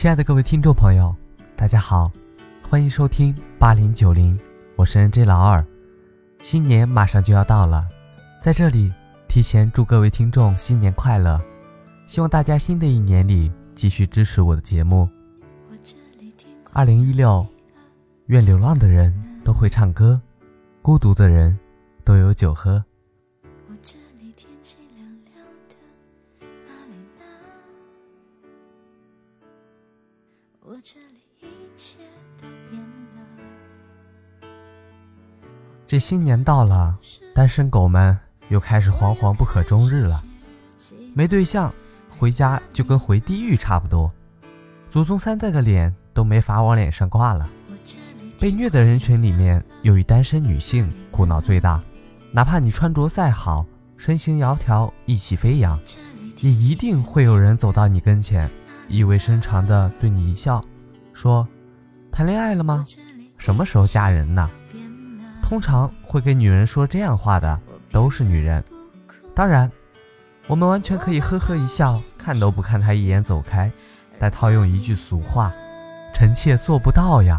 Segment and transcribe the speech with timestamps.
[0.00, 1.14] 亲爱的各位听众朋友，
[1.54, 2.10] 大家好，
[2.62, 4.40] 欢迎收听八零九零，
[4.74, 5.62] 我是 N J 老二。
[6.40, 7.86] 新年马上就要到了，
[8.40, 8.90] 在这里
[9.28, 11.38] 提前祝各位听众新年快乐，
[12.06, 15.06] 希望大家新的一年里继续支持我的节目。
[16.72, 17.46] 二零一六，
[18.28, 19.12] 愿流浪的人
[19.44, 20.18] 都会唱歌，
[20.80, 21.58] 孤独的人
[22.04, 22.82] 都有酒喝。
[30.62, 30.76] 我
[35.86, 36.98] 这新年到了，
[37.34, 38.16] 单身狗们
[38.48, 40.22] 又开始惶惶不可终日了。
[41.14, 41.72] 没对象，
[42.10, 44.12] 回家就跟回地狱差不多，
[44.90, 47.48] 祖宗三代的脸都没法往脸上挂了。
[48.38, 51.82] 被虐的人群里面，由于单身女性苦恼最大，
[52.32, 53.64] 哪怕你穿着再好，
[53.96, 55.80] 身形窈窕，意气飞扬，
[56.40, 58.50] 也一定会有人走到你跟前，
[58.90, 60.62] 意味深长的对你一笑，
[61.14, 61.46] 说
[62.12, 62.84] ：“谈恋爱了吗？
[63.38, 64.50] 什么时候嫁人呢？”
[65.42, 67.58] 通常会给女人说这样话的
[67.90, 68.62] 都是女人，
[69.34, 69.70] 当然，
[70.46, 73.70] 我们完全可以呵呵一笑，看都不看她一眼走开。
[74.18, 75.50] 再套用一句俗话
[76.12, 77.38] ：“臣妾做不到呀。”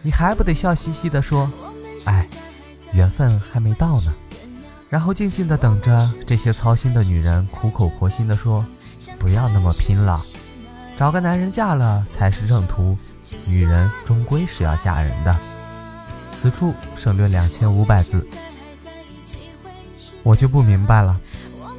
[0.00, 1.50] 你还不得笑嘻嘻地说
[2.06, 2.26] ：“哎，
[2.92, 4.14] 缘分还没到呢。”
[4.88, 8.64] 然后静静地等着这些操心的女人苦口婆心地说
[9.20, 10.24] ：“不要那么拼了，
[10.98, 12.98] 找个男人嫁了才是正途。
[13.46, 15.36] 女人终归是要嫁人的。”
[16.34, 18.26] 此处省略两千五百字，
[20.24, 21.20] 我就不明白了，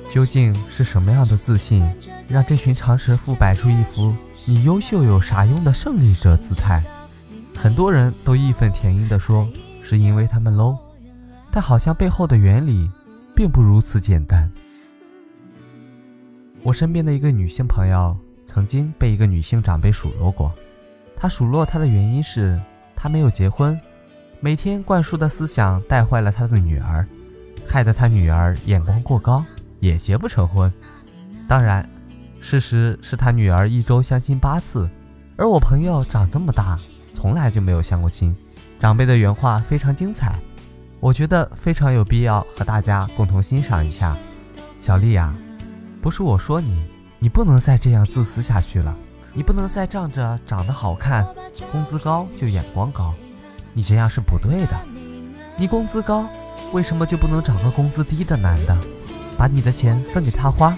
[0.09, 1.85] 究竟是什么样的自信，
[2.29, 6.81] 让这群长舌妇摆出一副你优秀有啥用的胜利者姿态？
[7.57, 9.45] 很多人都义愤填膺地说，
[9.83, 10.77] 是因为他们 low，
[11.51, 12.89] 但好像背后的原理
[13.35, 14.49] 并不如此简单。
[16.63, 18.17] 我身边的一个女性朋友，
[18.49, 20.51] 曾经被一个女性长辈数落过，
[21.15, 22.59] 她数落她的原因是
[22.95, 23.79] 她没有结婚。
[24.39, 27.07] 每天灌输的思想带坏了他的女儿，
[27.67, 29.45] 害得他女儿眼光过高，
[29.79, 30.73] 也结不成婚。
[31.47, 31.87] 当然，
[32.41, 34.89] 事实是他女儿一周相亲八次，
[35.37, 36.75] 而我朋友长这么大，
[37.13, 38.35] 从来就没有相过亲。
[38.79, 40.39] 长辈的原话非常精彩，
[40.99, 44.17] 我觉得非常有必要和大家共同欣赏一下。
[44.79, 45.35] 小丽呀，
[46.01, 46.83] 不是我说你，
[47.21, 48.95] 你不能再这样自私下去了，
[49.33, 51.27] 你不能再仗着长得好看、
[51.69, 53.13] 工资高就眼光高。
[53.73, 54.79] 你这样是不对的。
[55.57, 56.25] 你工资高，
[56.71, 58.77] 为什么就不能找个工资低的男的，
[59.37, 60.73] 把你的钱分给他花？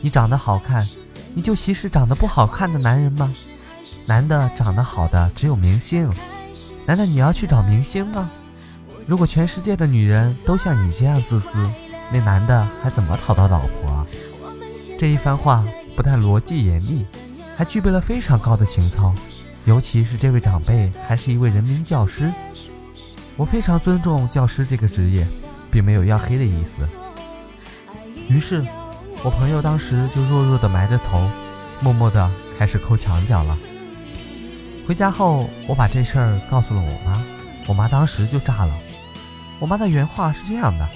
[0.00, 0.86] 你长得好看，
[1.34, 3.34] 你就歧视长得不好看的男人吗？
[4.06, 6.10] 男的长得好的只有明星，
[6.86, 8.30] 难道你要去找明星吗？
[9.06, 11.62] 如果全世界的女人都像你这样自私，
[12.10, 14.06] 那男的还怎么讨到老婆？
[14.98, 15.64] 这一番话
[15.94, 17.04] 不但逻辑严密，
[17.56, 19.14] 还具备了非常高的情操。
[19.66, 22.30] 尤其是这位长辈还是一位人民教师，
[23.36, 25.26] 我非常尊重教师这个职业，
[25.70, 26.88] 并没有要黑的意思。
[28.28, 28.64] 于是，
[29.22, 31.28] 我朋友当时就弱弱的埋着头，
[31.80, 33.58] 默默的开始抠墙角了。
[34.86, 37.22] 回家后，我把这事儿告诉了我妈，
[37.66, 38.74] 我妈当时就炸了。
[39.58, 40.88] 我妈的原话是这样的：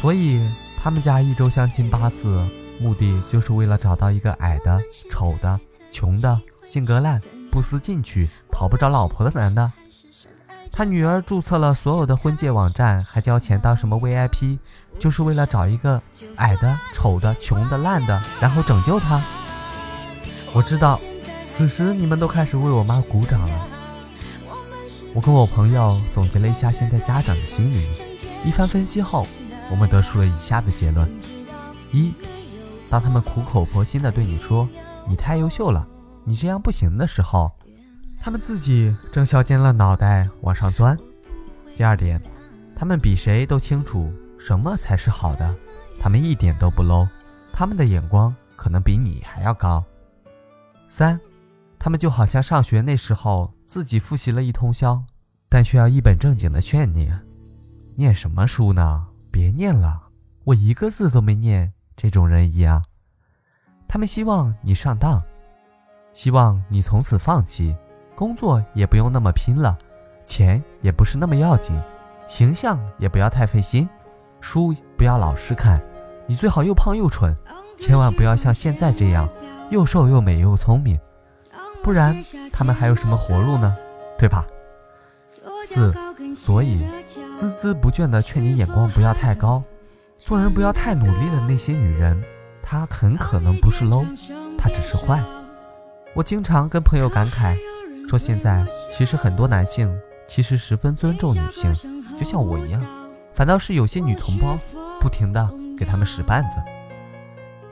[0.00, 0.40] 所以
[0.80, 2.40] 他们家一周相亲八次，
[2.82, 5.58] 目的就是为了找到一个矮的、丑的、
[5.90, 6.40] 穷的。
[6.64, 7.20] 性格烂、
[7.50, 9.72] 不思进取、讨不着老婆的男的，
[10.70, 14.58] 他女儿注册了所有的婚介网站，还交钱当什么 VIP，
[14.98, 16.00] 就是为了找一个
[16.36, 19.22] 矮的、丑的、穷的、烂的，然后拯救他。
[20.54, 20.98] 我知道，
[21.46, 23.66] 此时你们都开始为我妈鼓掌了。
[25.12, 27.86] 我跟我朋友总结了一下现在家长的心理，
[28.46, 29.26] 一番分析后，
[29.68, 31.10] 我们得出了以下的结论：
[31.90, 32.14] 一，
[32.92, 34.68] 当他们苦口婆心的对你说
[35.08, 35.88] 你太优秀了。
[36.24, 37.50] 你这样不行的时候，
[38.20, 40.94] 他们自己正削尖了脑袋往上钻。
[41.74, 42.20] 第二点，
[42.76, 45.56] 他们比谁都清楚什么才是好的，
[45.98, 47.08] 他们一点都不 low，
[47.50, 49.82] 他们的眼光可能比你还要高。
[50.90, 51.18] 三，
[51.78, 55.02] 他们就好像上学那时候自己复习了一通宵，
[55.48, 57.10] 但却要一本正经的劝你，
[57.96, 59.06] 念什么书呢？
[59.30, 60.08] 别念了，
[60.44, 61.72] 我一个字都没念。
[61.96, 62.84] 这种人一样，
[63.86, 65.22] 他们希望你上当。
[66.12, 67.76] 希望你从此放弃。
[68.14, 69.76] 工作，也不用那么拼了，
[70.26, 71.80] 钱也不是那么要紧，
[72.26, 73.88] 形象也不要太费心，
[74.40, 75.82] 书不要老是看，
[76.26, 77.34] 你最好又胖又蠢，
[77.78, 79.28] 千万不要像现在这样
[79.70, 81.00] 又瘦又美又聪明，
[81.82, 82.22] 不然
[82.52, 83.74] 他们还有什么活路呢？
[84.18, 84.46] 对吧？
[85.66, 85.92] 四，
[86.36, 86.84] 所以
[87.34, 89.64] 孜孜不倦地劝你眼光不要太高，
[90.24, 92.22] 做人不要太努力的那些女人，
[92.62, 94.06] 她很可能不是 low，
[94.56, 95.20] 她只是坏。
[96.14, 97.58] 我经常跟朋友感慨，
[98.08, 99.92] 说现在其实很多男性
[100.28, 101.74] 其实十分尊重女性，
[102.16, 102.80] 就像我一样，
[103.34, 104.56] 反倒是有些女同胞
[105.00, 106.56] 不停的给他们使绊子。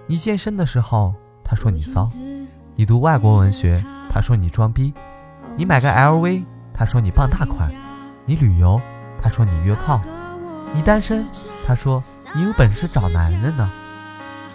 [0.09, 1.15] 你健身的时候，
[1.45, 2.11] 他说你骚；
[2.75, 3.81] 你读外国文学，
[4.11, 4.93] 他说你装逼；
[5.57, 6.45] 你买个 LV，
[6.75, 7.71] 他说你傍大款；
[8.27, 8.81] 你旅游，
[9.23, 10.01] 他说你约炮；
[10.75, 11.25] 你单身，
[11.65, 12.03] 他说
[12.35, 13.71] 你有本事找男人呢。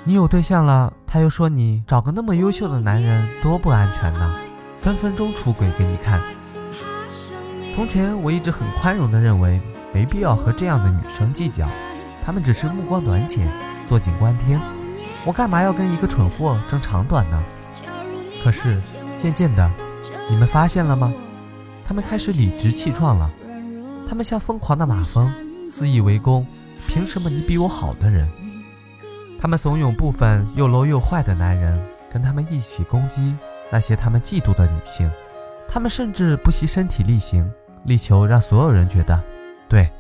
[0.06, 4.36] 你有对象了，他又说你找个那么优秀的男人多不安全呢，
[4.78, 6.22] 分分钟出轨给你看。
[7.74, 9.60] 从前我一直很宽容的认为
[9.92, 11.68] 没必要和这样的女生计较，
[12.24, 13.52] 她们只是目光短浅，
[13.88, 14.62] 坐井观天，
[15.26, 17.44] 我干嘛要跟一个蠢货争长短呢？
[18.44, 18.80] 可是
[19.18, 19.70] 渐渐的，
[20.30, 21.12] 你们发现了吗？
[21.86, 23.30] 他们开始理直气壮了，
[24.08, 25.30] 他们像疯狂的马蜂，
[25.68, 26.46] 肆意围攻
[26.96, 28.26] 凭什么你比我好的人。
[29.38, 31.78] 他们怂恿部分又 low 又坏的男人
[32.10, 33.38] 跟他们一起攻击
[33.70, 35.12] 那些他们嫉妒的女性，
[35.68, 37.52] 他们甚至不惜身体力行，
[37.84, 39.22] 力求让所有人觉得，
[39.68, 39.92] 对，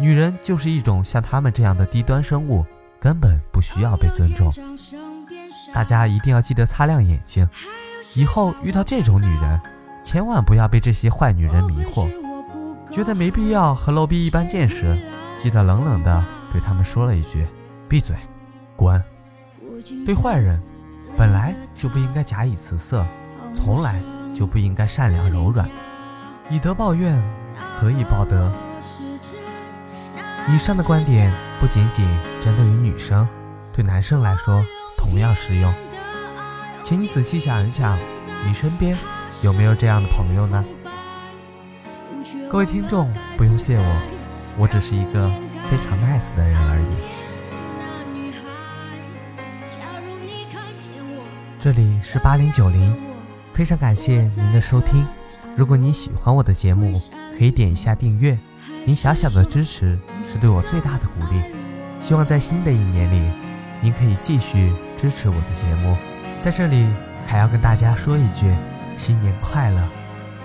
[0.00, 2.64] 女人就是一种像他们这样的低端生物，
[2.98, 4.50] 根本不需要被尊重。
[5.74, 7.46] 大家一定要记得擦亮眼睛，
[8.14, 9.60] 以后遇到这种女人，
[10.02, 12.08] 千万不要被这些坏女人迷惑，
[12.90, 14.98] 觉得没必要和 low 逼一般见识，
[15.42, 17.44] 记得冷冷的对他们说了一句：
[17.88, 18.14] 闭嘴。
[18.76, 19.02] 滚。
[20.06, 20.62] 对坏人，
[21.18, 23.04] 本来就不应该假以辞色，
[23.52, 24.00] 从来
[24.32, 25.68] 就不应该善良柔软。
[26.48, 27.20] 以德报怨，
[27.74, 28.52] 何以报德？
[30.48, 32.06] 以上的观点不仅仅
[32.40, 33.28] 针对于女生，
[33.72, 34.64] 对男生来说
[34.96, 35.74] 同样适用。
[36.84, 37.98] 请你仔细想一想，
[38.46, 38.96] 你身边
[39.42, 40.64] 有没有这样的朋友呢？
[42.48, 44.21] 各位听众，不用谢我，
[44.58, 45.30] 我只是一个
[45.70, 46.84] 非常 nice 的人而已。
[51.58, 52.94] 这里是八零九零，
[53.52, 55.06] 非常感谢您的收听。
[55.56, 57.00] 如果您喜欢我的节目，
[57.38, 58.36] 可以点一下订阅，
[58.84, 59.96] 您小小的支持
[60.26, 61.40] 是对我最大的鼓励。
[62.00, 63.32] 希望在新的一年里，
[63.80, 65.96] 您可以继续支持我的节目。
[66.40, 66.88] 在这里
[67.26, 68.52] 还要跟大家说一句，
[68.96, 69.88] 新年快乐！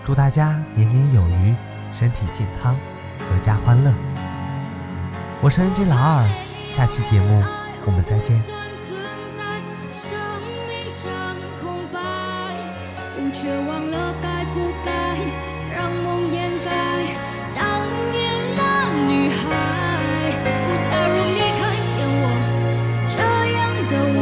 [0.03, 1.55] 祝大家年年有余，
[1.93, 2.75] 身体健康，
[3.27, 3.93] 阖家欢乐。
[5.41, 6.25] 我是 NJ 老二，
[6.71, 7.43] 下期节目
[7.85, 8.41] 我们再见。
[13.33, 14.91] 却忘了该不该
[15.73, 17.05] 让梦掩盖
[17.53, 18.17] 当年
[18.57, 19.37] 那女孩。
[20.81, 22.25] 假如你看见我
[23.07, 23.15] 这
[23.53, 23.57] 样
[23.91, 24.19] 的我，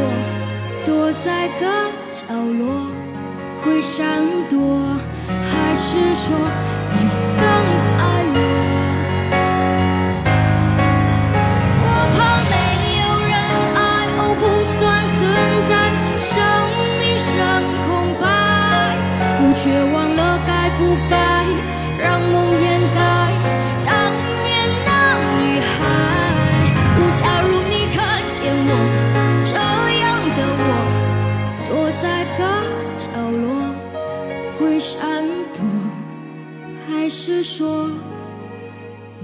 [0.86, 0.90] 躲
[1.24, 1.63] 在个
[2.12, 2.92] 角落，
[3.63, 5.00] 会闪躲，
[5.50, 6.36] 还是说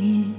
[0.01, 0.33] 你